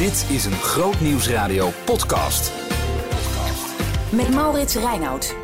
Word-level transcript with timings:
Dit 0.00 0.30
is 0.30 0.44
een 0.44 0.52
Groot 0.52 1.00
Nieuwsradio 1.00 1.70
podcast. 1.84 2.52
Met 4.12 4.30
Maurits 4.34 4.74
Reinoud. 4.74 5.36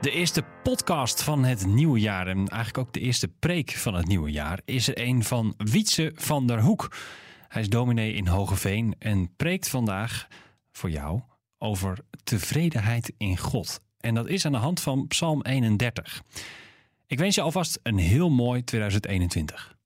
De 0.00 0.10
eerste 0.10 0.44
podcast 0.62 1.22
van 1.22 1.44
het 1.44 1.66
nieuwe 1.66 2.00
jaar 2.00 2.26
en 2.26 2.36
eigenlijk 2.36 2.78
ook 2.78 2.92
de 2.92 3.00
eerste 3.00 3.28
preek 3.28 3.70
van 3.70 3.94
het 3.94 4.06
nieuwe 4.06 4.30
jaar 4.30 4.60
is 4.64 4.88
er 4.88 5.00
een 5.00 5.24
van 5.24 5.54
Wietse 5.56 6.12
van 6.14 6.46
der 6.46 6.60
Hoek. 6.60 6.96
Hij 7.48 7.62
is 7.62 7.68
dominee 7.68 8.12
in 8.12 8.26
Hogeveen 8.26 8.94
en 8.98 9.36
preekt 9.36 9.68
vandaag 9.68 10.26
voor 10.72 10.90
jou 10.90 11.20
over 11.58 11.98
tevredenheid 12.24 13.12
in 13.18 13.36
God. 13.36 13.80
En 14.00 14.14
dat 14.14 14.28
is 14.28 14.44
aan 14.46 14.52
de 14.52 14.58
hand 14.58 14.80
van 14.80 15.06
Psalm 15.06 15.42
31. 15.42 16.22
Ik 17.08 17.18
wens 17.18 17.34
je 17.34 17.40
alvast 17.40 17.78
een 17.82 17.98
heel 17.98 18.30
mooi 18.30 18.64
2021. 18.64 19.76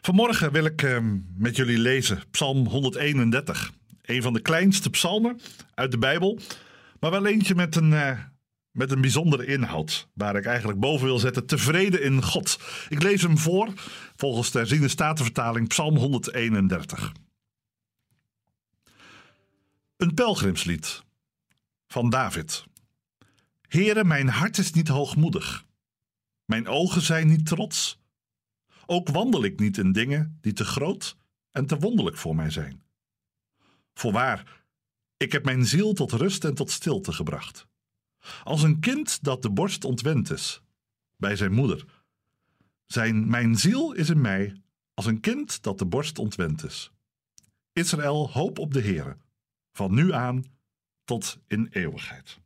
Vanmorgen 0.00 0.52
wil 0.52 0.64
ik 0.64 0.82
ehm, 0.82 1.18
met 1.34 1.56
jullie 1.56 1.78
lezen 1.78 2.22
Psalm 2.30 2.66
131. 2.66 3.72
Een 4.02 4.22
van 4.22 4.32
de 4.32 4.40
kleinste 4.40 4.90
psalmen 4.90 5.40
uit 5.74 5.90
de 5.90 5.98
Bijbel, 5.98 6.38
maar 7.00 7.10
wel 7.10 7.26
eentje 7.26 7.54
met 7.54 7.76
een, 7.76 7.92
eh, 7.92 8.18
met 8.70 8.90
een 8.90 9.00
bijzondere 9.00 9.46
inhoud. 9.46 10.08
Waar 10.14 10.36
ik 10.36 10.46
eigenlijk 10.46 10.80
boven 10.80 11.06
wil 11.06 11.18
zetten: 11.18 11.46
tevreden 11.46 12.02
in 12.02 12.22
God. 12.22 12.58
Ik 12.88 13.02
lees 13.02 13.22
hem 13.22 13.38
voor 13.38 13.72
volgens 14.16 14.50
de 14.50 14.58
herziende 14.58 14.88
statenvertaling 14.88 15.68
Psalm 15.68 15.96
131. 15.96 17.12
Een 19.96 20.14
pelgrimslied 20.14 21.02
van 21.86 22.10
David. 22.10 22.64
Heren, 23.68 24.06
mijn 24.06 24.28
hart 24.28 24.58
is 24.58 24.72
niet 24.72 24.88
hoogmoedig. 24.88 25.64
Mijn 26.52 26.68
ogen 26.68 27.02
zijn 27.02 27.26
niet 27.26 27.46
trots. 27.46 28.00
Ook 28.86 29.08
wandel 29.08 29.44
ik 29.44 29.60
niet 29.60 29.78
in 29.78 29.92
dingen 29.92 30.38
die 30.40 30.52
te 30.52 30.64
groot 30.64 31.16
en 31.50 31.66
te 31.66 31.78
wonderlijk 31.78 32.16
voor 32.16 32.34
mij 32.34 32.50
zijn. 32.50 32.82
Voorwaar, 33.94 34.64
ik 35.16 35.32
heb 35.32 35.44
mijn 35.44 35.66
ziel 35.66 35.92
tot 35.92 36.12
rust 36.12 36.44
en 36.44 36.54
tot 36.54 36.70
stilte 36.70 37.12
gebracht. 37.12 37.66
Als 38.44 38.62
een 38.62 38.80
kind 38.80 39.22
dat 39.22 39.42
de 39.42 39.50
borst 39.50 39.84
ontwend 39.84 40.30
is, 40.30 40.62
bij 41.16 41.36
zijn 41.36 41.52
moeder. 41.52 41.84
Zijn 42.86 43.28
mijn 43.28 43.56
ziel 43.56 43.92
is 43.92 44.10
in 44.10 44.20
mij 44.20 44.62
als 44.94 45.06
een 45.06 45.20
kind 45.20 45.62
dat 45.62 45.78
de 45.78 45.86
borst 45.86 46.18
ontwend 46.18 46.64
is. 46.64 46.92
Israël, 47.72 48.30
hoop 48.30 48.58
op 48.58 48.72
de 48.72 48.82
Heere, 48.82 49.16
van 49.72 49.94
nu 49.94 50.12
aan 50.12 50.44
tot 51.04 51.38
in 51.46 51.68
eeuwigheid. 51.70 52.41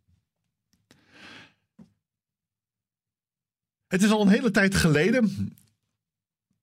Het 3.89 4.03
is 4.03 4.11
al 4.11 4.20
een 4.20 4.29
hele 4.29 4.51
tijd 4.51 4.75
geleden, 4.75 5.56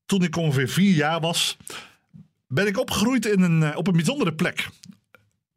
toen 0.06 0.22
ik 0.22 0.36
ongeveer 0.36 0.68
vier 0.68 0.94
jaar 0.94 1.20
was, 1.20 1.56
ben 2.46 2.66
ik 2.66 2.78
opgegroeid 2.78 3.26
in 3.26 3.40
een, 3.40 3.62
eh, 3.62 3.76
op 3.76 3.86
een 3.86 3.96
bijzondere 3.96 4.34
plek. 4.34 4.68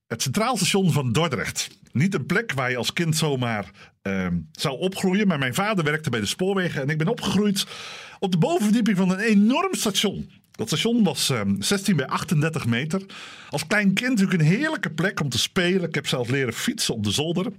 Het 0.07 0.21
Centraal 0.21 0.55
Station 0.57 0.91
van 0.91 1.11
Dordrecht. 1.11 1.69
Niet 1.91 2.13
een 2.13 2.25
plek 2.25 2.51
waar 2.51 2.69
je 2.69 2.77
als 2.77 2.93
kind 2.93 3.17
zomaar 3.17 3.71
ehm, 4.01 4.37
zou 4.51 4.79
opgroeien, 4.79 5.27
maar 5.27 5.39
mijn 5.39 5.53
vader 5.53 5.83
werkte 5.83 6.09
bij 6.09 6.19
de 6.19 6.25
spoorwegen 6.25 6.81
en 6.81 6.89
ik 6.89 6.97
ben 6.97 7.07
opgegroeid 7.07 7.65
op 8.19 8.31
de 8.31 8.37
bovenverdieping 8.37 8.97
van 8.97 9.11
een 9.11 9.19
enorm 9.19 9.73
station. 9.73 10.31
Dat 10.51 10.67
station 10.67 11.03
was 11.03 11.25
16 11.59 11.77
ehm, 11.85 11.95
bij 11.95 12.07
38 12.07 12.65
meter. 12.65 13.01
Als 13.49 13.67
klein 13.67 13.93
kind 13.93 14.09
natuurlijk 14.09 14.41
een 14.41 14.47
heerlijke 14.47 14.89
plek 14.89 15.19
om 15.19 15.29
te 15.29 15.39
spelen. 15.39 15.87
Ik 15.87 15.95
heb 15.95 16.07
zelf 16.07 16.29
leren 16.29 16.53
fietsen 16.53 16.93
op 16.93 17.03
de 17.03 17.11
zolder. 17.11 17.51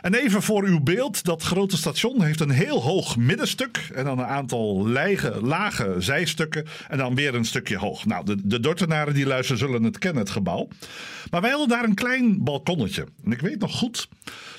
En 0.00 0.14
even 0.14 0.42
voor 0.42 0.64
uw 0.64 0.80
beeld, 0.80 1.24
dat 1.24 1.42
grote 1.42 1.76
station 1.76 2.22
heeft 2.22 2.40
een 2.40 2.50
heel 2.50 2.82
hoog 2.82 3.16
middenstuk 3.16 3.90
en 3.94 4.04
dan 4.04 4.18
een 4.18 4.24
aantal 4.24 4.88
lage, 4.88 5.40
lage 5.42 5.94
zijstukken 5.98 6.66
en 6.88 6.98
dan 6.98 7.14
weer 7.14 7.34
een 7.34 7.44
stukje 7.44 7.76
hoog. 7.76 8.06
Nou, 8.06 8.24
de, 8.24 8.36
de 8.44 8.60
Dortenaren 8.60 9.14
die 9.14 9.26
luisteren 9.26 9.58
zullen 9.58 9.82
het 9.82 9.98
kennen, 9.98 10.22
het 10.22 10.32
gebouw. 10.32 10.68
Maar 11.30 11.40
wij 11.40 11.50
hadden 11.50 11.68
daar 11.68 11.84
een 11.84 11.94
klein 11.94 12.44
balkonnetje. 12.44 13.06
En 13.24 13.32
ik 13.32 13.40
weet 13.40 13.60
nog 13.60 13.72
goed, 13.72 14.08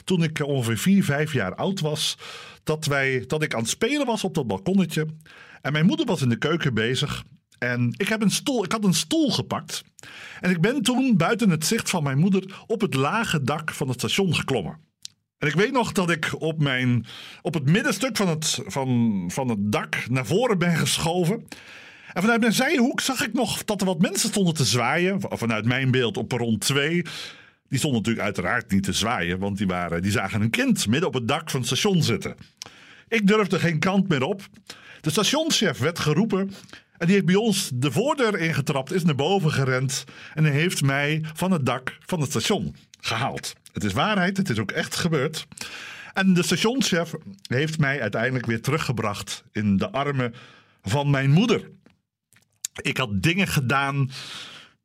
toen 0.04 0.24
ik 0.24 0.46
ongeveer 0.46 0.78
4, 0.78 1.04
5 1.04 1.34
jaar 1.34 1.56
oud 1.56 1.80
was, 1.80 2.18
dat, 2.64 2.86
wij, 2.86 3.24
dat 3.28 3.44
ik 3.44 3.54
aan 3.54 3.62
het 3.62 3.70
spelen 3.70 4.06
was 4.06 4.24
op 4.24 4.34
dat 4.34 4.48
balkonnetje. 4.48 5.06
En 5.62 5.72
mijn 5.72 5.86
moeder 5.86 6.06
was 6.06 6.22
in 6.22 6.30
de 6.30 6.38
keuken 6.38 6.74
bezig. 6.74 7.24
En 7.58 7.94
ik, 7.98 8.08
heb 8.08 8.22
een 8.22 8.32
stoel, 8.32 8.64
ik 8.64 8.72
had 8.72 8.84
een 8.84 8.94
stoel 8.94 9.32
gepakt. 9.32 9.84
En 10.40 10.50
ik 10.50 10.62
ben 10.62 10.82
toen 10.82 11.18
buiten 11.18 11.50
het 11.50 11.66
zicht 11.66 11.90
van 11.90 12.04
mijn 12.04 12.18
moeder 12.18 12.64
op 12.68 12.82
het 12.82 12.94
lage 12.94 13.44
dak 13.44 13.72
van 13.72 13.88
het 13.88 14.00
station 14.00 14.36
geklommen. 14.36 14.90
En 15.42 15.48
ik 15.48 15.54
weet 15.54 15.72
nog 15.72 15.92
dat 15.92 16.10
ik 16.10 16.42
op, 16.42 16.62
mijn, 16.62 17.06
op 17.42 17.54
het 17.54 17.70
middenstuk 17.70 18.18
van 18.18 18.28
het, 18.28 18.60
van, 18.66 19.24
van 19.34 19.50
het 19.50 19.72
dak 19.72 20.10
naar 20.10 20.26
voren 20.26 20.58
ben 20.58 20.76
geschoven. 20.76 21.48
En 22.14 22.22
vanuit 22.22 22.40
mijn 22.40 22.54
zijhoek 22.54 23.00
zag 23.00 23.26
ik 23.26 23.34
nog 23.34 23.64
dat 23.64 23.82
er 23.82 23.88
wat 23.88 24.02
mensen 24.02 24.30
stonden 24.30 24.54
te 24.54 24.66
zwaaien. 24.66 25.20
Vanuit 25.20 25.66
mijn 25.66 25.92
beeld 25.92 26.18
op 26.18 26.28
perron 26.28 26.58
2. 26.58 26.90
Die 27.68 27.78
stonden 27.78 28.00
natuurlijk 28.00 28.26
uiteraard 28.26 28.72
niet 28.72 28.84
te 28.84 28.94
zwaaien, 28.94 29.40
want 29.40 29.58
die, 29.58 29.68
waren, 29.68 30.02
die 30.02 30.12
zagen 30.12 30.42
een 30.42 30.50
kind 30.50 30.88
midden 30.88 31.08
op 31.08 31.14
het 31.14 31.28
dak 31.28 31.50
van 31.50 31.60
het 31.60 31.70
station 31.70 32.04
zitten. 32.04 32.36
Ik 33.08 33.28
durfde 33.28 33.60
geen 33.60 33.80
kant 33.80 34.08
meer 34.08 34.24
op. 34.24 34.42
De 35.02 35.10
stationschef 35.10 35.78
werd 35.78 36.00
geroepen 36.00 36.52
en 36.98 37.06
die 37.06 37.16
heeft 37.16 37.26
bij 37.26 37.36
ons 37.36 37.72
de 37.74 37.92
voordeur 37.92 38.40
ingetrapt, 38.40 38.94
is 38.94 39.04
naar 39.04 39.16
boven 39.16 39.52
gerend 39.52 40.04
en 40.34 40.46
heeft 40.46 40.82
mij 40.82 41.22
van 41.34 41.52
het 41.52 41.66
dak 41.66 41.98
van 42.06 42.20
het 42.22 42.30
station 42.30 42.76
gehaald. 43.02 43.54
Het 43.74 43.84
is 43.84 43.94
waarheid, 43.94 44.38
het 44.38 44.50
is 44.50 44.60
ook 44.60 44.72
echt 44.72 44.96
gebeurd. 44.96 45.48
En 46.14 46.34
de 46.34 46.44
stationschef 46.44 47.14
heeft 47.48 47.80
mij 47.80 48.02
uiteindelijk 48.02 48.46
weer 48.46 48.62
teruggebracht 48.62 49.44
in 49.52 49.78
de 49.78 49.92
armen 49.92 50.34
van 50.82 51.10
mijn 51.10 51.32
moeder. 51.32 51.70
Ik 52.82 52.98
had 52.98 53.22
dingen 53.22 53.48
gedaan 53.48 54.12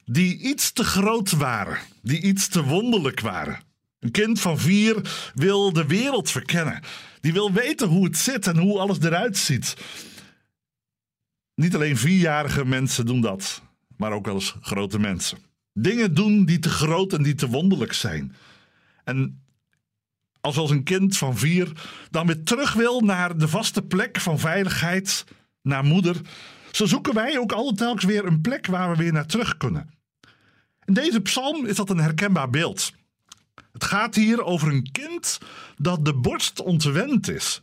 die 0.05 0.39
iets 0.39 0.73
te 0.73 0.85
groot 0.85 1.31
waren, 1.31 1.79
die 2.03 2.23
iets 2.23 2.49
te 2.49 2.65
wonderlijk 2.65 3.21
waren. 3.21 3.61
Een 4.01 4.11
kind 4.11 4.41
van 4.41 4.59
vier 4.59 5.31
wil 5.35 5.73
de 5.73 5.87
wereld 5.87 6.31
verkennen. 6.31 6.83
Die 7.21 7.33
wil 7.33 7.53
weten 7.53 7.89
hoe 7.89 8.05
het 8.05 8.17
zit 8.17 8.47
en 8.47 8.59
hoe 8.59 8.79
alles 8.79 9.01
eruit 9.01 9.37
ziet. 9.37 9.77
Niet 11.55 11.75
alleen 11.75 11.97
vierjarige 11.97 12.65
mensen 12.65 13.07
doen 13.07 13.21
dat, 13.21 13.63
maar 13.97 14.13
ook 14.13 14.27
wel 14.27 14.35
eens 14.35 14.55
grote 14.61 14.99
mensen. 14.99 15.39
Dingen 15.79 16.15
doen 16.15 16.45
die 16.45 16.59
te 16.59 16.69
groot 16.69 17.13
en 17.13 17.23
die 17.23 17.35
te 17.35 17.49
wonderlijk 17.49 17.93
zijn. 17.93 18.35
En 19.05 19.43
als 20.41 20.57
als 20.57 20.71
een 20.71 20.83
kind 20.83 21.17
van 21.17 21.37
vier 21.37 21.73
dan 22.11 22.27
weer 22.27 22.43
terug 22.43 22.73
wil 22.73 23.01
naar 23.01 23.39
de 23.39 23.49
vaste 23.49 23.83
plek 23.83 24.21
van 24.21 24.39
veiligheid, 24.39 25.25
naar 25.63 25.85
moeder, 25.85 26.21
zo 26.71 26.87
zoeken 26.87 27.15
wij 27.15 27.39
ook 27.39 27.53
altijd 27.53 27.77
telkens 27.77 28.05
weer 28.05 28.25
een 28.25 28.41
plek 28.41 28.67
waar 28.67 28.91
we 28.91 28.97
weer 28.97 29.13
naar 29.13 29.27
terug 29.27 29.57
kunnen. 29.57 29.91
In 30.85 30.95
deze 30.95 31.21
psalm 31.21 31.67
is 31.67 31.77
dat 31.77 31.91
een 31.91 32.01
herkenbaar 32.01 32.51
beeld. 32.51 32.93
Het 33.73 33.85
gaat 33.85 34.15
hier 34.15 34.45
over 34.45 34.69
een 34.69 34.93
kind 34.93 35.39
dat 35.77 36.05
de 36.05 36.15
borst 36.15 36.61
ontwend 36.61 37.29
is. 37.29 37.63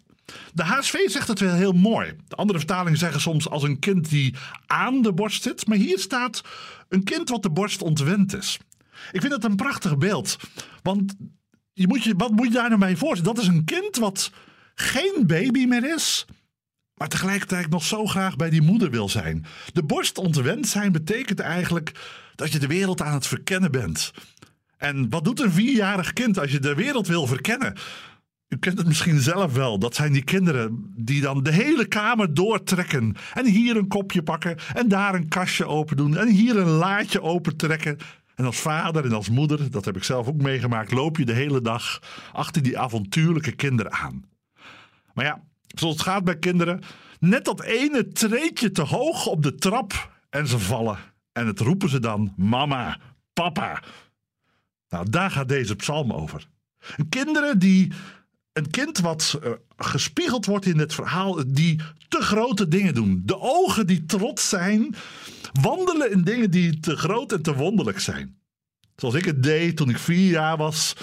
De 0.54 0.64
HSV 0.64 0.96
zegt 1.06 1.28
het 1.28 1.40
wel 1.40 1.54
heel 1.54 1.72
mooi. 1.72 2.16
De 2.28 2.36
andere 2.36 2.60
vertalingen 2.60 3.00
zeggen 3.00 3.22
soms 3.22 3.50
als 3.50 3.64
een 3.64 3.80
kind 3.80 4.10
die 4.10 4.36
aan 4.66 5.02
de 5.02 5.14
borst 5.14 5.44
zit. 5.44 5.68
Maar 5.68 5.78
hier 5.78 6.00
staat 6.00 6.42
een 6.90 7.04
kind 7.04 7.30
wat 7.30 7.44
de 7.44 7.52
borst 7.52 7.82
ontwend 7.82 8.36
is. 8.36 8.60
Ik 9.12 9.20
vind 9.20 9.32
dat 9.32 9.44
een 9.44 9.56
prachtig 9.56 9.98
beeld. 9.98 10.38
Want 10.82 11.16
je 11.74 11.88
moet 11.88 12.04
je, 12.04 12.14
wat 12.18 12.32
moet 12.32 12.48
je 12.48 12.54
daar 12.54 12.70
nou 12.70 12.80
mee 12.80 12.98
voorstellen? 12.98 13.36
Dat 13.36 13.44
is 13.44 13.50
een 13.50 13.66
kind 13.66 13.98
wat 13.98 14.32
geen 14.76 15.24
baby 15.28 15.66
meer 15.66 15.94
is. 15.96 16.26
Maar 16.94 17.08
tegelijkertijd 17.08 17.70
nog 17.70 17.84
zo 17.84 18.06
graag 18.06 18.36
bij 18.36 18.50
die 18.50 18.62
moeder 18.62 18.90
wil 18.90 19.10
zijn. 19.10 19.46
De 19.74 19.84
borst 19.84 20.18
ontwend 20.18 20.68
zijn 20.68 20.92
betekent 20.92 21.40
eigenlijk 21.40 21.92
dat 22.36 22.52
je 22.52 22.60
de 22.60 22.68
wereld 22.68 23.02
aan 23.02 23.14
het 23.14 23.28
verkennen 23.28 23.72
bent. 23.72 24.12
En 24.78 25.10
wat 25.10 25.24
doet 25.24 25.40
een 25.40 25.52
vierjarig 25.52 26.14
kind 26.14 26.40
als 26.40 26.52
je 26.52 26.60
de 26.60 26.76
wereld 26.76 27.08
wil 27.08 27.28
verkennen? 27.28 27.78
U 28.54 28.58
kent 28.58 28.78
het 28.78 28.88
misschien 28.88 29.20
zelf 29.20 29.54
wel. 29.54 29.80
Dat 29.80 29.96
zijn 29.96 30.14
die 30.14 30.24
kinderen 30.24 30.94
die 30.96 31.22
dan 31.22 31.44
de 31.44 31.52
hele 31.52 31.86
kamer 31.86 32.34
doortrekken. 32.34 33.16
En 33.34 33.46
hier 33.46 33.78
een 33.78 33.88
kopje 33.88 34.24
pakken. 34.24 34.58
En 34.74 34.88
daar 34.88 35.16
een 35.16 35.28
kastje 35.28 35.66
open 35.66 35.98
doen. 35.98 36.18
En 36.18 36.28
hier 36.28 36.58
een 36.58 36.70
laadje 36.70 37.22
open 37.22 37.56
trekken. 37.56 37.98
En 38.36 38.46
als 38.46 38.60
vader 38.60 39.06
en 39.06 39.14
als 39.14 39.30
moeder, 39.30 39.72
dat 39.72 39.86
heb 39.86 39.96
ik 39.96 40.04
zelf 40.04 40.28
ook 40.28 40.42
meegemaakt, 40.42 40.92
loop 40.92 41.18
je 41.18 41.26
de 41.26 41.34
hele 41.34 41.62
dag 41.62 42.00
achter 42.34 42.62
die 42.62 42.80
avontuurlijke 42.80 43.52
kinderen 43.52 43.92
aan. 43.92 44.26
Maar 45.14 45.26
ja, 45.26 45.44
zoals 45.68 45.94
het 45.94 46.04
gaat 46.04 46.24
bij 46.24 46.38
kinderen, 46.38 46.82
net 47.20 47.46
dat 47.46 47.64
ene 47.64 48.08
treetje 48.08 48.72
te 48.72 48.82
hoog 48.82 49.26
op 49.26 49.44
de 49.44 49.56
trap 49.56 50.12
en 50.30 50.48
ze 50.48 50.60
vallen. 50.60 50.98
En 51.32 51.48
het 51.48 51.60
roepen 51.60 51.90
ze 51.90 52.00
dan: 52.00 52.34
Mama, 52.36 53.00
papa. 53.34 53.84
Nou, 54.90 55.10
daar 55.10 55.32
gaat 55.32 55.48
deze 55.48 55.76
psalm 55.76 56.12
over. 56.12 56.48
Kinderen 57.10 57.60
die 57.60 57.94
een 58.54 58.70
kind 58.70 59.00
wat 59.00 59.40
uh, 59.44 59.52
gespiegeld 59.78 60.46
wordt 60.46 60.66
in 60.66 60.80
het 60.80 60.94
verhaal, 60.94 61.44
die 61.48 61.80
te 62.08 62.22
grote 62.22 62.68
dingen 62.68 62.94
doen. 62.94 63.22
De 63.26 63.40
ogen 63.40 63.88
die 63.88 64.06
trots 64.06 64.50
zijn, 64.50 64.96
wandelen 65.62 66.12
in 66.12 66.24
dingen 66.24 66.52
die 66.52 66.80
te 66.80 66.96
groot 66.96 67.32
en 67.32 67.42
te 67.42 67.56
wonderlijk 67.56 68.00
zijn. 68.00 68.38
Zoals 68.96 69.16
ik 69.16 69.26
het 69.26 69.44
deed 69.44 69.78
toen 69.78 69.90
ik 69.90 69.98
vier 69.98 70.30
jaar 70.30 70.58
was, 70.58 70.96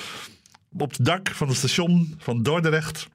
op 0.79 0.91
het 0.91 1.05
dak 1.05 1.31
van 1.31 1.49
het 1.49 1.57
station 1.57 2.15
van 2.19 2.43
Dordrecht. 2.43 3.09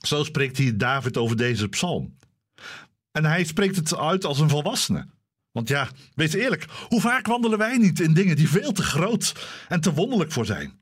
Zo 0.00 0.24
spreekt 0.24 0.56
hier 0.56 0.78
David 0.78 1.16
over 1.16 1.36
deze 1.36 1.68
psalm. 1.68 2.18
En 3.12 3.24
hij 3.24 3.44
spreekt 3.44 3.76
het 3.76 3.96
uit 3.96 4.24
als 4.24 4.38
een 4.40 4.48
volwassene. 4.48 5.06
Want 5.52 5.68
ja, 5.68 5.88
wees 6.14 6.32
eerlijk, 6.32 6.66
hoe 6.88 7.00
vaak 7.00 7.26
wandelen 7.26 7.58
wij 7.58 7.76
niet 7.76 8.00
in 8.00 8.14
dingen 8.14 8.36
die 8.36 8.48
veel 8.48 8.72
te 8.72 8.82
groot 8.82 9.34
en 9.68 9.80
te 9.80 9.92
wonderlijk 9.92 10.32
voor 10.32 10.46
zijn? 10.46 10.78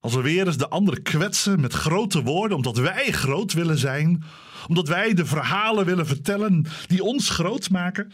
Als 0.00 0.14
we 0.14 0.20
weer 0.20 0.46
eens 0.46 0.56
de 0.56 0.68
anderen 0.68 1.02
kwetsen 1.02 1.60
met 1.60 1.72
grote 1.72 2.22
woorden 2.22 2.56
omdat 2.56 2.76
wij 2.76 3.12
groot 3.12 3.52
willen 3.52 3.78
zijn, 3.78 4.22
omdat 4.68 4.88
wij 4.88 5.14
de 5.14 5.26
verhalen 5.26 5.84
willen 5.84 6.06
vertellen 6.06 6.66
die 6.86 7.02
ons 7.02 7.30
groot 7.30 7.70
maken. 7.70 8.12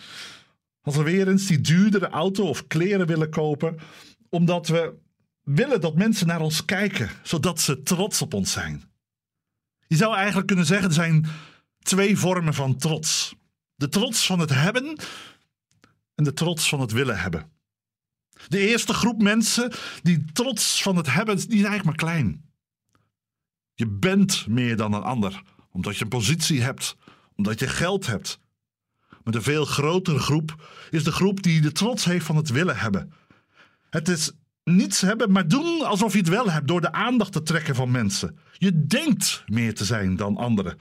Als 0.83 0.97
we 0.97 1.03
weer 1.03 1.29
eens 1.29 1.47
die 1.47 1.61
duurdere 1.61 2.09
auto 2.09 2.49
of 2.49 2.67
kleren 2.67 3.07
willen 3.07 3.31
kopen, 3.31 3.79
omdat 4.29 4.69
we 4.69 4.95
willen 5.43 5.81
dat 5.81 5.95
mensen 5.95 6.27
naar 6.27 6.41
ons 6.41 6.65
kijken, 6.65 7.11
zodat 7.23 7.61
ze 7.61 7.83
trots 7.83 8.23
op 8.23 8.35
ons 8.35 8.53
zijn. 8.53 8.83
Je 9.87 9.97
zou 9.97 10.15
eigenlijk 10.15 10.47
kunnen 10.47 10.67
zeggen, 10.67 10.89
er 10.89 10.95
zijn 10.95 11.27
twee 11.79 12.19
vormen 12.19 12.55
van 12.55 12.77
trots. 12.77 13.35
De 13.75 13.89
trots 13.89 14.27
van 14.27 14.39
het 14.39 14.51
hebben 14.51 14.99
en 16.15 16.25
de 16.25 16.33
trots 16.33 16.69
van 16.69 16.81
het 16.81 16.93
willen 16.93 17.21
hebben. 17.21 17.54
De 18.49 18.59
eerste 18.59 18.95
groep 18.95 19.23
mensen 19.23 19.73
die 20.03 20.25
trots 20.33 20.83
van 20.83 20.97
het 20.97 21.13
hebben, 21.13 21.37
die 21.37 21.47
is 21.47 21.65
eigenlijk 21.65 21.85
maar 21.85 22.11
klein. 22.11 22.45
Je 23.75 23.89
bent 23.89 24.47
meer 24.47 24.77
dan 24.77 24.93
een 24.93 25.03
ander, 25.03 25.43
omdat 25.71 25.97
je 25.97 26.03
een 26.03 26.11
positie 26.11 26.63
hebt, 26.63 26.97
omdat 27.37 27.59
je 27.59 27.69
geld 27.69 28.07
hebt. 28.07 28.39
Maar 29.25 29.33
de 29.33 29.43
veel 29.43 29.65
grotere 29.65 30.19
groep 30.19 30.71
is 30.91 31.05
de 31.05 31.13
groep 31.13 31.43
die 31.43 31.61
de 31.61 31.73
trots 31.73 32.05
heeft 32.05 32.27
van 32.27 32.37
het 32.37 32.49
willen 32.51 32.77
hebben. 32.77 33.13
Het 33.91 34.09
is 34.09 34.33
niets 34.65 35.01
hebben, 35.01 35.33
maar 35.33 35.49
doen 35.49 35.87
alsof 35.87 36.13
je 36.13 36.19
het 36.19 36.29
wel 36.29 36.51
hebt 36.51 36.69
door 36.69 36.81
de 36.81 36.93
aandacht 36.93 37.33
te 37.33 37.43
trekken 37.43 37.75
van 37.75 37.91
mensen. 37.91 38.39
Je 38.53 38.87
denkt 38.87 39.45
meer 39.47 39.75
te 39.75 39.85
zijn 39.85 40.17
dan 40.17 40.37
anderen. 40.37 40.79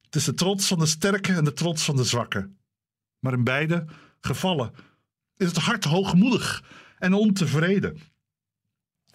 Het 0.00 0.14
is 0.14 0.24
de 0.24 0.34
trots 0.34 0.66
van 0.66 0.78
de 0.78 0.86
sterke 0.86 1.32
en 1.32 1.44
de 1.44 1.52
trots 1.52 1.84
van 1.84 1.96
de 1.96 2.04
zwakke. 2.04 2.50
Maar 3.18 3.32
in 3.32 3.44
beide 3.44 3.84
gevallen 4.20 4.72
is 5.36 5.46
het 5.46 5.56
hart 5.56 5.84
hoogmoedig 5.84 6.64
en 6.98 7.12
ontevreden. 7.12 7.98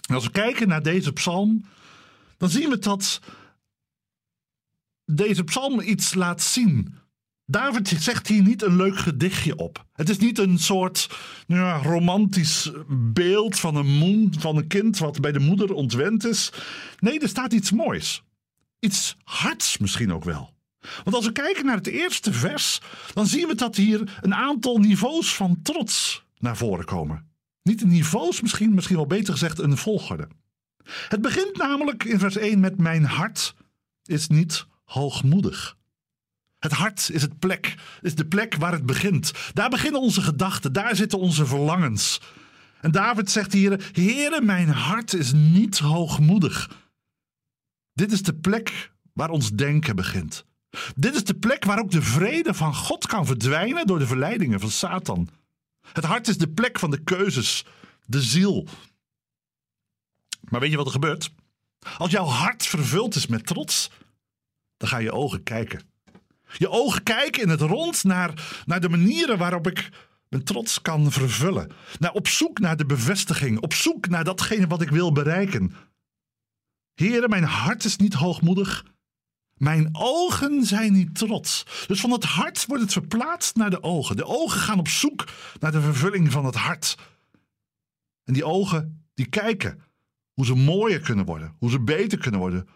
En 0.08 0.16
als 0.16 0.24
we 0.24 0.32
kijken 0.32 0.68
naar 0.68 0.84
deze 0.84 1.14
psalm, 1.14 1.66
dan 2.38 2.50
zien 2.50 2.70
we 2.70 2.80
dat 2.80 3.20
deze 5.06 5.44
psalm 5.44 5.80
iets 5.80 6.14
laat 6.14 6.42
zien. 6.42 6.96
David 7.46 7.88
zegt 7.88 8.28
hier 8.28 8.42
niet 8.42 8.62
een 8.62 8.76
leuk 8.76 8.98
gedichtje 8.98 9.56
op. 9.56 9.86
Het 9.94 10.10
is 10.10 10.18
niet 10.18 10.38
een 10.38 10.60
soort 10.60 11.10
nou 11.48 11.84
romantisch 11.84 12.72
beeld 12.90 13.60
van 13.60 13.76
een, 13.76 14.34
van 14.40 14.58
een 14.58 14.68
kind 14.68 14.98
wat 14.98 15.20
bij 15.20 15.32
de 15.32 15.40
moeder 15.40 15.74
ontwend 15.74 16.26
is. 16.26 16.52
Nee, 17.00 17.20
er 17.20 17.28
staat 17.30 17.54
iets 17.54 17.72
moois. 17.72 18.24
Iets 18.80 19.18
hards 19.24 19.78
misschien 19.78 20.14
ook 20.14 20.24
wel. 20.24 20.54
Want 21.04 21.16
als 21.16 21.26
we 21.26 21.32
kijken 21.32 21.66
naar 21.66 21.76
het 21.76 21.88
eerste 21.88 22.34
vers, 22.34 22.82
dan 23.14 23.28
zien 23.28 23.48
we 23.48 23.56
dat 23.56 23.76
hier 23.76 24.18
een 24.22 24.36
aantal 24.36 24.78
niveaus 24.78 25.36
van 25.36 25.60
trots 25.62 26.24
naar 26.38 26.58
voren 26.58 26.86
komen. 26.86 27.28
Niet 27.64 27.86
niveaus, 27.86 28.42
misschien, 28.42 28.74
misschien 28.74 28.96
wel 28.96 29.08
beter 29.08 29.34
gezegd 29.34 29.60
een 29.60 29.78
volgorde. 29.78 30.28
Het 31.08 31.22
begint 31.22 31.58
namelijk 31.58 32.04
in 32.04 32.20
vers 32.20 32.38
1 32.38 32.60
met 32.60 32.78
mijn 32.78 33.04
hart 33.04 33.56
is 34.04 34.28
niet 34.28 34.66
hoogmoedig. 34.84 35.78
Het 36.60 36.72
hart 36.72 37.10
is, 37.14 37.22
het 37.22 37.40
plek, 37.40 37.76
is 38.02 38.16
de 38.16 38.26
plek 38.26 38.56
waar 38.56 38.72
het 38.72 38.86
begint. 38.86 39.32
Daar 39.54 39.70
beginnen 39.70 40.02
onze 40.02 40.22
gedachten, 40.22 40.74
daar 40.74 40.96
zitten 40.96 41.20
onze 41.20 41.46
verlangens. 41.46 42.22
En 42.82 42.92
David 42.92 43.32
zegt 43.32 43.54
hier: 43.54 43.90
Heere, 43.92 44.42
mijn 44.42 44.70
hart 44.70 45.14
is 45.14 45.32
niet 45.34 45.80
hoogmoedig. 45.80 46.70
Dit 47.94 48.12
is 48.12 48.24
de 48.24 48.34
plek 48.34 48.92
waar 49.14 49.30
ons 49.30 49.52
denken 49.52 49.96
begint. 49.96 50.46
Dit 50.96 51.16
is 51.16 51.24
de 51.24 51.34
plek 51.34 51.66
waar 51.66 51.80
ook 51.80 51.92
de 51.92 52.02
vrede 52.02 52.54
van 52.54 52.76
God 52.76 53.08
kan 53.08 53.26
verdwijnen 53.26 53.88
door 53.88 54.00
de 54.00 54.08
verleidingen 54.08 54.60
van 54.60 54.70
Satan. 54.70 55.30
Het 55.94 56.04
hart 56.04 56.28
is 56.28 56.38
de 56.38 56.50
plek 56.50 56.80
van 56.80 56.92
de 56.92 57.04
keuzes, 57.04 57.66
de 58.06 58.22
ziel. 58.22 58.68
Maar 60.50 60.60
weet 60.60 60.72
je 60.72 60.78
wat 60.78 60.86
er 60.86 60.92
gebeurt? 60.92 61.32
Als 61.98 62.12
jouw 62.12 62.26
hart 62.26 62.66
vervuld 62.66 63.16
is 63.16 63.28
met 63.28 63.46
trots, 63.46 63.92
dan 64.78 64.90
gaan 64.90 65.04
je 65.04 65.12
ogen 65.12 65.44
kijken. 65.44 65.82
Je 66.58 66.70
ogen 66.70 67.04
kijken 67.04 67.42
in 67.42 67.50
het 67.50 67.62
rond 67.62 68.04
naar, 68.04 68.62
naar 68.66 68.82
de 68.82 68.90
manieren 68.90 69.38
waarop 69.38 69.68
ik 69.68 69.90
mijn 70.30 70.44
trots 70.44 70.82
kan 70.82 71.12
vervullen. 71.12 71.72
Naar, 72.00 72.12
op 72.12 72.28
zoek 72.28 72.60
naar 72.60 72.78
de 72.78 72.86
bevestiging, 72.86 73.60
op 73.60 73.74
zoek 73.74 74.08
naar 74.08 74.24
datgene 74.24 74.68
wat 74.68 74.82
ik 74.82 74.90
wil 74.90 75.12
bereiken. 75.12 75.76
Heren, 76.94 77.30
mijn 77.30 77.44
hart 77.44 77.84
is 77.84 77.98
niet 77.98 78.14
hoogmoedig. 78.14 78.86
Mijn 79.60 79.90
ogen 79.92 80.66
zijn 80.66 80.94
niet 80.94 81.16
trots. 81.16 81.66
Dus 81.88 82.00
van 82.00 82.12
het 82.12 82.24
hart 82.24 82.66
wordt 82.66 82.84
het 82.84 82.92
verplaatst 82.92 83.56
naar 83.56 83.70
de 83.70 83.84
ogen. 83.84 84.16
De 84.16 84.26
ogen 84.26 84.60
gaan 84.60 84.80
op 84.80 84.88
zoek 84.88 85.28
naar 85.60 85.72
de 85.72 85.82
vervulling 85.82 86.32
van 86.32 86.46
het 86.46 86.56
hart. 86.56 86.98
En 88.24 88.34
die 88.34 88.46
ogen, 88.46 89.06
die 89.14 89.26
kijken 89.26 89.82
hoe 90.34 90.46
ze 90.46 90.56
mooier 90.56 91.00
kunnen 91.00 91.26
worden, 91.26 91.56
hoe 91.60 91.70
ze 91.70 91.80
beter 91.80 92.18
kunnen 92.18 92.40
worden. 92.40 92.68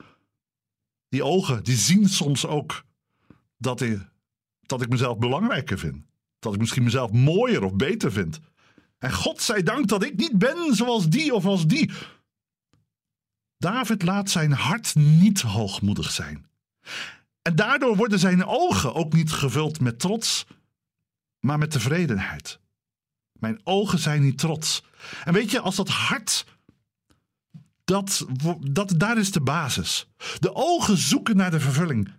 Die 1.10 1.24
ogen, 1.24 1.64
die 1.64 1.76
zien 1.76 2.10
soms 2.10 2.46
ook 2.46 2.84
dat 3.58 3.82
ik, 3.82 4.10
dat 4.62 4.82
ik 4.82 4.90
mezelf 4.90 5.18
belangrijker 5.18 5.80
vind. 5.80 6.06
Dat 6.40 6.54
ik 6.54 6.60
misschien 6.60 6.84
mezelf 6.84 7.12
mooier 7.12 7.64
of 7.64 7.76
beter 7.76 8.12
vind. 8.12 8.40
En 8.98 9.14
God 9.14 9.42
zij 9.42 9.64
dank 9.64 9.88
dat 9.88 10.04
ik 10.04 10.16
niet 10.16 10.38
ben 10.38 10.76
zoals 10.76 11.10
die 11.10 11.34
of 11.34 11.46
als 11.46 11.68
die. 11.68 11.92
David 13.58 14.04
laat 14.04 14.30
zijn 14.30 14.52
hart 14.52 14.96
niet 14.96 15.42
hoogmoedig 15.42 16.12
zijn. 16.12 16.52
En 17.42 17.56
daardoor 17.56 17.96
worden 17.96 18.20
zijn 18.20 18.46
ogen 18.46 18.94
ook 18.94 19.14
niet 19.14 19.32
gevuld 19.32 19.80
met 19.80 20.00
trots, 20.00 20.46
maar 21.40 21.58
met 21.58 21.72
tevredenheid. 21.72 22.60
Mijn 23.40 23.60
ogen 23.64 24.00
zijn 24.00 24.22
niet 24.22 24.38
trots. 24.38 24.84
En 25.24 25.34
weet 25.34 25.52
je, 25.52 25.60
als 25.60 25.76
dat 25.76 25.90
hart, 25.90 26.46
dat, 27.84 28.26
dat, 28.60 28.94
daar 28.98 29.18
is 29.18 29.32
de 29.32 29.42
basis. 29.42 30.08
De 30.40 30.56
ogen 30.56 30.98
zoeken 30.98 31.36
naar 31.36 31.52
de 31.52 31.60
vervulling. 31.60 32.14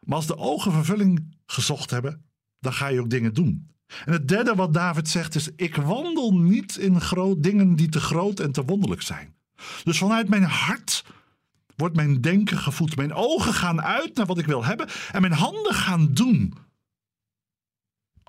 Maar 0.00 0.16
als 0.16 0.26
de 0.26 0.36
ogen 0.36 0.72
vervulling 0.72 1.36
gezocht 1.46 1.90
hebben, 1.90 2.24
dan 2.60 2.72
ga 2.72 2.86
je 2.86 3.00
ook 3.00 3.10
dingen 3.10 3.34
doen. 3.34 3.70
En 4.04 4.12
het 4.12 4.28
derde 4.28 4.54
wat 4.54 4.74
David 4.74 5.08
zegt 5.08 5.34
is: 5.34 5.48
Ik 5.56 5.76
wandel 5.76 6.34
niet 6.34 6.76
in 6.76 7.00
dingen 7.38 7.76
die 7.76 7.88
te 7.88 8.00
groot 8.00 8.40
en 8.40 8.52
te 8.52 8.64
wonderlijk 8.64 9.02
zijn. 9.02 9.34
Dus 9.84 9.98
vanuit 9.98 10.28
mijn 10.28 10.42
hart 10.42 11.04
wordt 11.76 11.96
mijn 11.96 12.20
denken 12.20 12.58
gevoed. 12.58 12.96
Mijn 12.96 13.12
ogen 13.12 13.52
gaan 13.52 13.82
uit 13.82 14.16
naar 14.16 14.26
wat 14.26 14.38
ik 14.38 14.46
wil 14.46 14.64
hebben 14.64 14.88
en 15.12 15.20
mijn 15.20 15.32
handen 15.32 15.74
gaan 15.74 16.14
doen. 16.14 16.54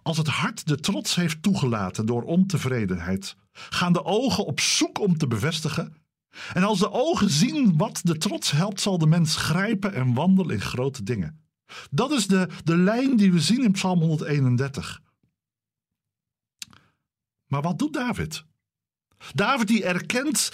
Als 0.02 0.18
het 0.18 0.28
hart 0.28 0.68
de 0.68 0.80
trots 0.80 1.16
heeft 1.16 1.42
toegelaten 1.42 2.06
door 2.06 2.24
ontevredenheid, 2.24 3.36
gaan 3.52 3.94
de 3.94 4.04
ogen 4.04 4.46
op 4.46 4.60
zoek 4.60 5.00
om 5.00 5.18
te 5.18 5.28
bevestigen. 5.28 5.96
En 6.54 6.64
als 6.64 6.80
de 6.80 6.92
ogen 6.92 7.30
zien 7.30 7.78
wat 7.78 8.00
de 8.04 8.18
trots 8.18 8.52
helpt, 8.52 8.82
zal 8.82 8.98
de 8.98 9.08
mens 9.08 9.36
grijpen 9.36 9.94
en 9.94 10.14
wandelen 10.14 10.56
in 10.56 10.62
grote 10.62 11.04
dingen. 11.04 11.42
Dat 11.92 12.12
is 12.12 12.28
de, 12.28 12.50
de 12.64 12.78
lijn 12.78 13.16
die 13.16 13.32
we 13.32 13.40
zien 13.40 13.64
in 13.64 13.72
Psalm 13.72 14.00
131. 14.00 15.02
Maar 17.48 17.62
wat 17.62 17.80
doet 17.80 17.94
David? 17.94 18.44
David 19.34 19.68
die 19.68 19.84
erkent 19.84 20.52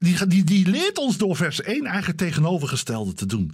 die, 0.00 0.26
die, 0.26 0.44
die 0.44 0.66
leert 0.66 0.98
ons 0.98 1.16
door 1.16 1.36
vers 1.36 1.60
1 1.60 1.86
eigenlijk 1.86 2.18
tegenovergestelde 2.18 3.12
te 3.12 3.26
doen. 3.26 3.52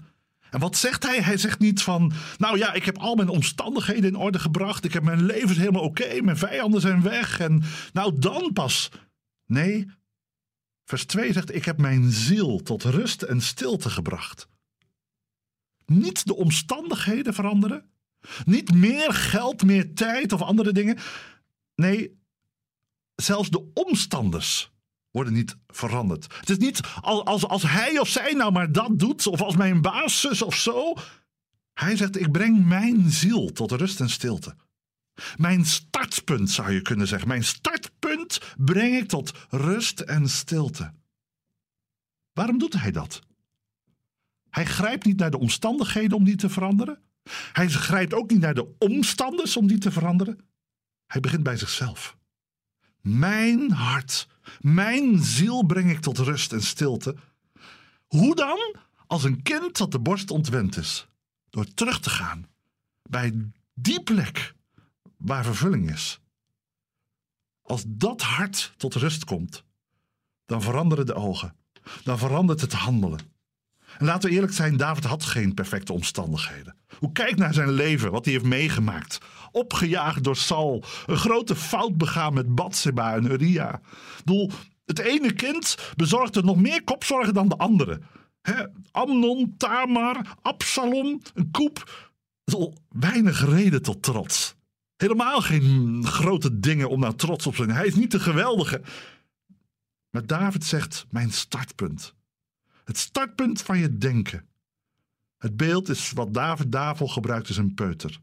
En 0.50 0.60
wat 0.60 0.76
zegt 0.76 1.02
hij? 1.02 1.22
Hij 1.22 1.36
zegt 1.36 1.58
niet 1.58 1.82
van, 1.82 2.12
nou 2.38 2.58
ja, 2.58 2.72
ik 2.72 2.84
heb 2.84 2.98
al 2.98 3.14
mijn 3.14 3.28
omstandigheden 3.28 4.04
in 4.04 4.16
orde 4.16 4.38
gebracht. 4.38 4.84
Ik 4.84 4.92
heb 4.92 5.02
mijn 5.02 5.24
leven 5.24 5.56
helemaal 5.56 5.82
oké. 5.82 6.20
mijn 6.22 6.36
vijanden 6.36 6.80
zijn 6.80 7.02
weg. 7.02 7.40
En 7.40 7.62
nou 7.92 8.18
dan 8.18 8.52
pas. 8.52 8.90
Nee, 9.46 9.90
vers 10.84 11.04
2 11.04 11.32
zegt, 11.32 11.54
ik 11.54 11.64
heb 11.64 11.78
mijn 11.78 12.10
ziel 12.10 12.62
tot 12.62 12.82
rust 12.82 13.22
en 13.22 13.40
stilte 13.40 13.90
gebracht. 13.90 14.48
Niet 15.86 16.26
de 16.26 16.36
omstandigheden 16.36 17.34
veranderen. 17.34 17.90
Niet 18.44 18.74
meer 18.74 19.12
geld, 19.12 19.62
meer 19.62 19.94
tijd 19.94 20.32
of 20.32 20.42
andere 20.42 20.72
dingen. 20.72 20.98
Nee, 21.74 22.18
zelfs 23.14 23.50
de 23.50 23.70
omstanders 23.74 24.70
worden 25.16 25.32
niet 25.32 25.56
veranderd. 25.66 26.35
Het 26.38 26.50
is 26.50 26.58
niet 26.58 26.80
als, 27.00 27.44
als 27.44 27.62
hij 27.62 27.99
of 27.99 28.08
zij 28.08 28.32
nou 28.32 28.52
maar 28.52 28.73
dat 28.73 28.99
doet, 28.99 29.26
of 29.26 29.42
als 29.42 29.56
mijn 29.56 29.82
baas 29.82 30.20
zus 30.20 30.42
of 30.42 30.54
zo. 30.54 30.94
Hij 31.73 31.96
zegt: 31.96 32.20
Ik 32.20 32.32
breng 32.32 32.66
mijn 32.66 33.11
ziel 33.11 33.52
tot 33.52 33.70
rust 33.70 34.00
en 34.00 34.11
stilte. 34.11 34.56
Mijn 35.37 35.64
startpunt 35.64 36.50
zou 36.50 36.73
je 36.73 36.82
kunnen 36.82 37.06
zeggen. 37.06 37.28
Mijn 37.28 37.44
startpunt 37.44 38.40
breng 38.56 38.96
ik 38.96 39.08
tot 39.08 39.32
rust 39.49 40.00
en 40.00 40.28
stilte. 40.28 40.92
Waarom 42.32 42.58
doet 42.58 42.80
hij 42.80 42.90
dat? 42.90 43.20
Hij 44.50 44.64
grijpt 44.64 45.04
niet 45.04 45.18
naar 45.18 45.30
de 45.30 45.38
omstandigheden 45.38 46.16
om 46.16 46.25
die 46.25 46.37
te 46.37 46.49
veranderen. 46.49 46.99
Hij 47.52 47.68
grijpt 47.68 48.14
ook 48.14 48.30
niet 48.30 48.40
naar 48.40 48.54
de 48.54 48.75
omstanders 48.78 49.56
om 49.56 49.66
die 49.66 49.78
te 49.78 49.90
veranderen. 49.90 50.38
Hij 51.06 51.20
begint 51.20 51.42
bij 51.42 51.56
zichzelf. 51.56 52.16
Mijn 53.00 53.70
hart 53.70 54.26
mijn 54.60 55.22
ziel 55.22 55.64
breng 55.64 55.90
ik 55.90 56.00
tot 56.00 56.18
rust 56.18 56.52
en 56.52 56.62
stilte. 56.62 57.16
Hoe 58.06 58.34
dan? 58.34 58.76
Als 59.06 59.24
een 59.24 59.42
kind 59.42 59.76
dat 59.76 59.92
de 59.92 59.98
borst 59.98 60.30
ontwend 60.30 60.76
is. 60.76 61.06
Door 61.50 61.74
terug 61.74 62.00
te 62.00 62.10
gaan 62.10 62.46
bij 63.02 63.50
Die 63.74 64.02
plek 64.02 64.54
waar 65.16 65.44
vervulling 65.44 65.90
is. 65.90 66.20
Als 67.62 67.84
dat 67.86 68.22
hart 68.22 68.74
tot 68.76 68.94
rust 68.94 69.24
komt, 69.24 69.64
dan 70.46 70.62
veranderen 70.62 71.06
de 71.06 71.14
ogen. 71.14 71.56
Dan 72.02 72.18
verandert 72.18 72.60
het 72.60 72.72
handelen. 72.72 73.20
En 73.98 74.06
laten 74.06 74.28
we 74.28 74.34
eerlijk 74.34 74.52
zijn, 74.52 74.76
David 74.76 75.04
had 75.04 75.24
geen 75.24 75.54
perfecte 75.54 75.92
omstandigheden. 75.92 76.76
Hoe 76.98 77.12
kijkt 77.12 77.38
naar 77.38 77.54
zijn 77.54 77.70
leven, 77.70 78.10
wat 78.10 78.24
hij 78.24 78.34
heeft 78.34 78.44
meegemaakt. 78.44 79.18
Opgejaagd 79.52 80.24
door 80.24 80.36
Saul, 80.36 80.84
een 81.06 81.16
grote 81.16 81.56
fout 81.56 81.96
begaan 81.96 82.34
met 82.34 82.54
Bathseba 82.54 83.14
en 83.14 83.24
Uria. 83.24 83.80
Doel, 84.24 84.50
het 84.84 84.98
ene 84.98 85.32
kind 85.32 85.92
bezorgde 85.96 86.42
nog 86.42 86.56
meer 86.56 86.84
kopzorgen 86.84 87.34
dan 87.34 87.48
de 87.48 87.56
andere. 87.56 88.00
Amnon, 88.90 89.54
Tamar, 89.56 90.36
Absalom, 90.42 91.20
een 91.34 91.50
koep. 91.50 92.10
Weinig 92.88 93.48
reden 93.48 93.82
tot 93.82 94.02
trots. 94.02 94.54
Helemaal 94.96 95.40
geen 95.40 96.00
grote 96.06 96.58
dingen 96.58 96.88
om 96.88 97.00
nou 97.00 97.14
trots 97.14 97.46
op 97.46 97.56
zijn. 97.56 97.70
Hij 97.70 97.86
is 97.86 97.94
niet 97.94 98.10
de 98.10 98.20
geweldige. 98.20 98.80
Maar 100.10 100.26
David 100.26 100.64
zegt: 100.64 101.06
Mijn 101.10 101.32
startpunt. 101.32 102.14
Het 102.84 102.98
startpunt 102.98 103.62
van 103.62 103.78
je 103.78 103.98
denken. 103.98 104.48
Het 105.38 105.56
beeld 105.56 105.88
is 105.88 106.10
wat 106.10 106.34
David 106.34 106.72
daarvoor 106.72 107.08
gebruikt, 107.08 107.48
is 107.48 107.56
een 107.56 107.74
peuter. 107.74 108.20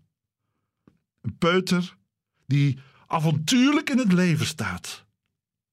Een 1.22 1.38
peuter 1.38 1.98
die 2.46 2.80
avontuurlijk 3.08 3.90
in 3.90 3.98
het 3.98 4.12
leven 4.12 4.46
staat. 4.46 5.06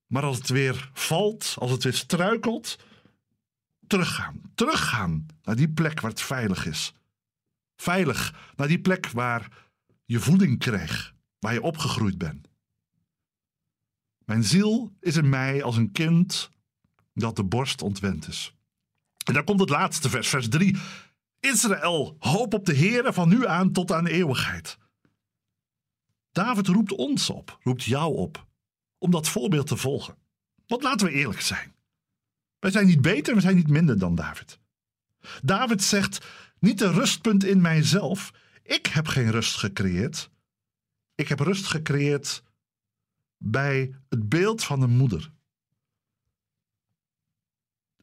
Maar 0.06 0.23
als 0.23 0.37
het 0.37 0.49
weer 0.49 0.90
valt, 0.92 1.54
als 1.59 1.70
het 1.70 1.82
weer 1.82 1.94
struikelt, 1.94 2.78
teruggaan. 3.87 4.40
Teruggaan 4.54 5.26
naar 5.42 5.56
die 5.56 5.68
plek 5.68 6.00
waar 6.00 6.11
het 6.11 6.20
veilig 6.20 6.66
is. 6.66 6.92
Veilig 7.76 8.52
naar 8.56 8.68
die 8.68 8.80
plek 8.80 9.11
waar 9.11 9.68
je 10.04 10.20
voeding 10.20 10.59
kreeg, 10.59 11.14
waar 11.38 11.52
je 11.52 11.62
opgegroeid 11.62 12.18
bent. 12.18 12.49
Mijn 14.25 14.44
ziel 14.44 14.97
is 15.00 15.16
in 15.16 15.28
mij 15.28 15.62
als 15.62 15.76
een 15.76 15.92
kind 15.92 16.50
dat 17.14 17.37
de 17.37 17.44
borst 17.44 17.82
ontwend 17.82 18.28
is. 18.28 18.54
En 19.25 19.35
dan 19.35 19.44
komt 19.44 19.61
het 19.61 19.68
laatste 19.68 20.11
vers, 20.11 20.28
vers 20.28 20.49
3. 20.49 20.76
Israël, 21.40 22.16
hoop 22.18 22.54
op 22.54 22.66
de 22.66 22.76
Heere 22.76 23.12
van 23.12 23.28
nu 23.28 23.47
aan 23.47 23.73
tot 23.73 23.92
aan 23.92 24.06
eeuwigheid. 24.06 24.78
David 26.32 26.66
roept 26.66 26.92
ons 26.92 27.30
op, 27.30 27.59
roept 27.62 27.85
jou 27.85 28.16
op, 28.16 28.47
om 28.99 29.11
dat 29.11 29.28
voorbeeld 29.28 29.66
te 29.66 29.76
volgen. 29.76 30.16
Want 30.66 30.82
laten 30.82 31.06
we 31.06 31.12
eerlijk 31.12 31.40
zijn. 31.40 31.75
Wij 32.59 32.70
zijn 32.70 32.87
niet 32.87 33.02
beter, 33.02 33.35
we 33.35 33.40
zijn 33.40 33.56
niet 33.56 33.68
minder 33.68 33.99
dan 33.99 34.14
David. 34.14 34.59
David 35.42 35.82
zegt, 35.82 36.26
niet 36.59 36.80
een 36.80 36.92
rustpunt 36.92 37.44
in 37.44 37.61
mijzelf. 37.61 38.32
Ik 38.62 38.87
heb 38.87 39.06
geen 39.06 39.30
rust 39.30 39.56
gecreëerd. 39.56 40.30
Ik 41.14 41.28
heb 41.28 41.40
rust 41.40 41.66
gecreëerd 41.66 42.42
bij 43.37 43.94
het 44.09 44.28
beeld 44.28 44.64
van 44.64 44.82
een 44.82 44.97
moeder. 44.97 45.32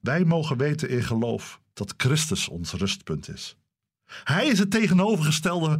Wij 0.07 0.25
mogen 0.25 0.57
weten 0.57 0.89
in 0.89 1.03
geloof 1.03 1.61
dat 1.73 1.93
Christus 1.97 2.47
ons 2.47 2.71
rustpunt 2.71 3.29
is. 3.29 3.55
Hij 4.23 4.47
is 4.47 4.59
het 4.59 4.71
tegenovergestelde 4.71 5.79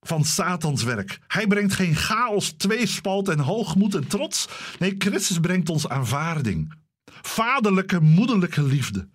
van 0.00 0.24
Satans 0.24 0.82
werk. 0.82 1.18
Hij 1.26 1.46
brengt 1.46 1.74
geen 1.74 1.94
chaos, 1.94 2.50
tweespalt 2.50 3.28
en 3.28 3.38
hoogmoed 3.38 3.94
en 3.94 4.06
trots. 4.06 4.48
Nee, 4.78 4.94
Christus 4.98 5.40
brengt 5.40 5.68
ons 5.68 5.88
aanvaarding. 5.88 6.74
Vaderlijke, 7.04 8.00
moederlijke 8.00 8.62
liefde. 8.62 9.08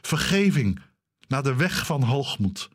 Vergeving 0.00 0.80
naar 1.28 1.42
de 1.42 1.54
weg 1.54 1.86
van 1.86 2.02
hoogmoed. 2.02 2.68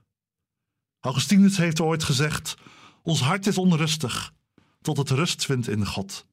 Augustinus 0.99 1.57
heeft 1.57 1.79
ooit 1.79 2.03
gezegd: 2.03 2.55
Ons 3.01 3.21
hart 3.21 3.47
is 3.47 3.57
onrustig 3.57 4.33
tot 4.81 4.97
het 4.97 5.09
rust 5.09 5.45
vindt 5.45 5.67
in 5.67 5.85
God. 5.85 6.25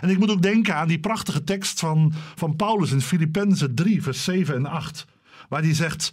En 0.00 0.08
ik 0.08 0.18
moet 0.18 0.30
ook 0.30 0.42
denken 0.42 0.74
aan 0.74 0.88
die 0.88 1.00
prachtige 1.00 1.44
tekst 1.44 1.80
van, 1.80 2.12
van 2.34 2.56
Paulus 2.56 2.90
in 2.90 3.00
Filippenzen 3.00 3.74
3, 3.74 4.02
vers 4.02 4.24
7 4.24 4.54
en 4.54 4.66
8, 4.66 5.04
waar 5.48 5.62
hij 5.62 5.74
zegt: 5.74 6.10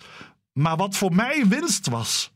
Maar 0.54 0.78
wat 0.78 0.98
voor 0.98 1.16
mij 1.16 1.48
winst 1.48 1.88
was, 1.88 2.32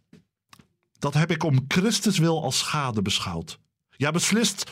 dat 1.00 1.14
heb 1.14 1.32
ik 1.32 1.44
om 1.44 1.66
Christus 1.68 2.18
wil 2.18 2.44
als 2.44 2.58
schade 2.58 3.02
beschouwd. 3.02 3.60
Ja, 3.90 4.12
beslist, 4.12 4.72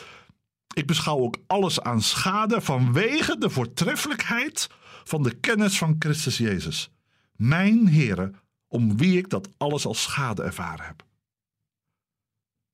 ik 0.74 0.86
beschouw 0.86 1.18
ook 1.18 1.36
alles 1.46 1.80
aan 1.80 2.02
schade 2.02 2.60
vanwege 2.60 3.38
de 3.38 3.50
voortreffelijkheid 3.50 4.68
van 5.04 5.22
de 5.22 5.34
kennis 5.34 5.78
van 5.78 5.96
Christus 5.98 6.38
Jezus, 6.38 6.90
mijn 7.32 7.88
Heere, 7.88 8.32
om 8.68 8.96
wie 8.96 9.18
ik 9.18 9.28
dat 9.28 9.48
alles 9.56 9.86
als 9.86 10.02
schade 10.02 10.42
ervaren 10.42 10.86
heb. 10.86 11.04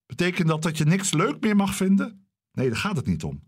Betekent 0.07 0.49
dat 0.49 0.63
dat 0.63 0.79
je 0.79 0.85
niks 0.85 1.13
leuk 1.13 1.41
meer 1.41 1.57
mag 1.57 1.75
vinden? 1.75 2.29
Nee, 2.53 2.69
daar 2.69 2.79
gaat 2.79 2.97
het 2.97 3.07
niet 3.07 3.25
om. 3.25 3.43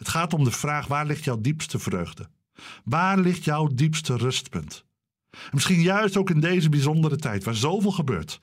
Het 0.00 0.08
gaat 0.08 0.34
om 0.34 0.44
de 0.44 0.50
vraag: 0.50 0.86
waar 0.86 1.06
ligt 1.06 1.24
jouw 1.24 1.40
diepste 1.40 1.78
vreugde? 1.78 2.28
Waar 2.84 3.18
ligt 3.18 3.44
jouw 3.44 3.66
diepste 3.66 4.16
rustpunt? 4.16 4.84
misschien 5.52 5.80
juist 5.80 6.16
ook 6.16 6.30
in 6.30 6.40
deze 6.40 6.68
bijzondere 6.68 7.16
tijd, 7.16 7.44
waar 7.44 7.54
zoveel 7.54 7.90
gebeurt. 7.90 8.40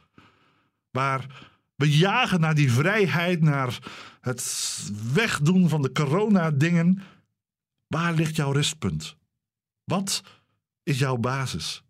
Waar 0.91 1.47
we 1.75 1.97
jagen 1.97 2.39
naar 2.39 2.55
die 2.55 2.71
vrijheid, 2.71 3.41
naar 3.41 3.79
het 4.21 4.81
wegdoen 5.13 5.69
van 5.69 5.81
de 5.81 5.91
corona-dingen. 5.91 7.01
Waar 7.87 8.13
ligt 8.13 8.35
jouw 8.35 8.51
rustpunt? 8.51 9.15
Wat 9.83 10.23
is 10.83 10.99
jouw 10.99 11.17
basis? 11.17 11.83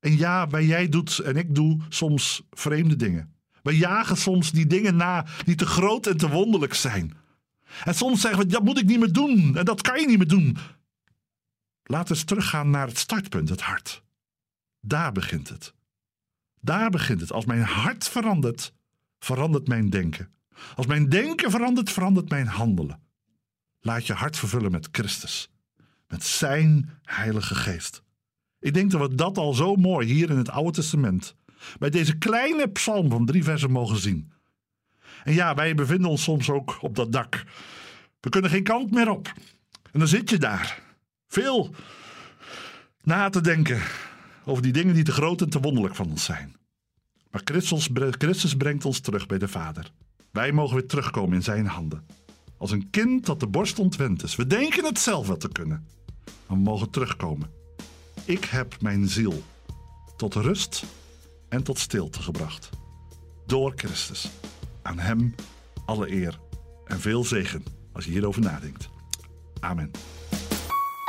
En 0.00 0.16
ja, 0.16 0.46
bij 0.46 0.64
jij 0.64 0.88
doet 0.88 1.18
en 1.18 1.36
ik 1.36 1.54
doe 1.54 1.80
soms 1.88 2.42
vreemde 2.50 2.96
dingen. 2.96 3.34
We 3.62 3.76
jagen 3.76 4.16
soms 4.16 4.50
die 4.50 4.66
dingen 4.66 4.96
na 4.96 5.26
die 5.44 5.54
te 5.54 5.66
groot 5.66 6.06
en 6.06 6.16
te 6.16 6.28
wonderlijk 6.28 6.74
zijn. 6.74 7.16
En 7.84 7.94
soms 7.94 8.20
zeggen 8.20 8.40
we, 8.40 8.46
dat 8.46 8.64
moet 8.64 8.78
ik 8.78 8.86
niet 8.86 8.98
meer 8.98 9.12
doen. 9.12 9.56
En 9.56 9.64
dat 9.64 9.80
kan 9.80 10.00
je 10.00 10.06
niet 10.06 10.18
meer 10.18 10.28
doen. 10.28 10.56
We 11.82 11.96
eens 11.96 12.24
teruggaan 12.24 12.70
naar 12.70 12.86
het 12.86 12.98
startpunt, 12.98 13.48
het 13.48 13.60
hart. 13.60 14.02
Daar 14.80 15.12
begint 15.12 15.48
het. 15.48 15.74
Daar 16.60 16.90
begint 16.90 17.20
het. 17.20 17.32
Als 17.32 17.44
mijn 17.44 17.62
hart 17.62 18.08
verandert, 18.08 18.72
verandert 19.18 19.68
mijn 19.68 19.90
denken. 19.90 20.32
Als 20.74 20.86
mijn 20.86 21.08
denken 21.08 21.50
verandert, 21.50 21.90
verandert 21.90 22.28
mijn 22.28 22.46
handelen. 22.46 23.02
Laat 23.80 24.06
je 24.06 24.12
hart 24.12 24.36
vervullen 24.36 24.70
met 24.70 24.88
Christus. 24.92 25.50
Met 26.08 26.24
zijn 26.24 26.90
Heilige 27.02 27.54
Geest. 27.54 28.02
Ik 28.58 28.74
denk 28.74 28.90
dat 28.90 29.00
we 29.00 29.14
dat 29.14 29.38
al 29.38 29.54
zo 29.54 29.76
mooi 29.76 30.12
hier 30.12 30.30
in 30.30 30.36
het 30.36 30.50
Oude 30.50 30.70
Testament, 30.70 31.36
bij 31.78 31.90
deze 31.90 32.18
kleine 32.18 32.68
psalm 32.68 33.10
van 33.10 33.26
drie 33.26 33.44
versen 33.44 33.70
mogen 33.70 33.98
zien. 33.98 34.32
En 35.24 35.32
ja, 35.34 35.54
wij 35.54 35.74
bevinden 35.74 36.10
ons 36.10 36.22
soms 36.22 36.50
ook 36.50 36.76
op 36.80 36.94
dat 36.94 37.12
dak. 37.12 37.44
We 38.20 38.28
kunnen 38.28 38.50
geen 38.50 38.62
kant 38.62 38.90
meer 38.90 39.10
op. 39.10 39.32
En 39.92 39.98
dan 39.98 40.08
zit 40.08 40.30
je 40.30 40.38
daar. 40.38 40.82
Veel 41.28 41.74
na 43.02 43.28
te 43.28 43.40
denken 43.40 43.82
over 44.44 44.62
die 44.62 44.72
dingen 44.72 44.94
die 44.94 45.04
te 45.04 45.12
groot 45.12 45.40
en 45.40 45.50
te 45.50 45.60
wonderlijk 45.60 45.94
van 45.94 46.10
ons 46.10 46.24
zijn. 46.24 46.56
Maar 47.30 47.40
Christus, 47.44 47.88
Christus 48.10 48.56
brengt 48.56 48.84
ons 48.84 49.00
terug 49.00 49.26
bij 49.26 49.38
de 49.38 49.48
Vader. 49.48 49.90
Wij 50.30 50.52
mogen 50.52 50.76
weer 50.76 50.86
terugkomen 50.86 51.34
in 51.34 51.42
zijn 51.42 51.66
handen. 51.66 52.06
Als 52.58 52.70
een 52.70 52.90
kind 52.90 53.26
dat 53.26 53.40
de 53.40 53.46
borst 53.46 53.78
ontwend 53.78 54.22
is. 54.22 54.36
We 54.36 54.46
denken 54.46 54.84
het 54.84 54.98
zelf 54.98 55.26
wel 55.26 55.36
te 55.36 55.48
kunnen. 55.48 55.86
Maar 56.46 56.56
we 56.56 56.62
mogen 56.62 56.90
terugkomen. 56.90 57.50
Ik 58.24 58.44
heb 58.44 58.80
mijn 58.80 59.08
ziel 59.08 59.42
tot 60.16 60.34
rust 60.34 60.84
en 61.48 61.62
tot 61.62 61.78
stilte 61.78 62.22
gebracht. 62.22 62.70
Door 63.46 63.72
Christus. 63.76 64.30
Aan 64.84 64.98
Hem 64.98 65.34
alle 65.86 66.12
eer 66.12 66.38
en 66.86 67.00
veel 67.00 67.24
zegen 67.24 67.64
als 67.92 68.04
je 68.04 68.10
hierover 68.10 68.42
nadenkt. 68.42 68.88
Amen. 69.60 69.90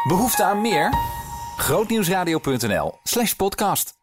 Behoefte 0.07 0.43
aan 0.43 0.61
meer? 0.61 0.93
Grootnieuwsradio.nl 1.57 2.99
slash 3.03 3.33
podcast. 3.33 3.94